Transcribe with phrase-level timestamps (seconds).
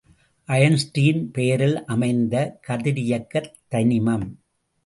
[0.49, 2.35] Einstein பெயரில் அமைந்த
[2.67, 4.27] கதிரியக்கத் தனிமம்.